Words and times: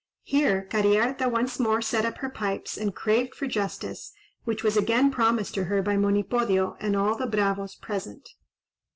Here 0.23 0.63
Cariharta 0.67 1.29
once 1.29 1.59
more 1.59 1.79
set 1.79 2.05
up 2.07 2.17
her 2.17 2.29
pipes 2.31 2.75
and 2.75 2.95
craved 2.95 3.35
for 3.35 3.45
justice, 3.45 4.11
which 4.45 4.63
was 4.63 4.75
again 4.75 5.11
promised 5.11 5.53
to 5.53 5.65
her 5.65 5.83
by 5.83 5.95
Monipodio 5.95 6.75
and 6.79 6.95
all 6.95 7.15
the 7.15 7.27
bravos 7.27 7.75
present. 7.75 8.29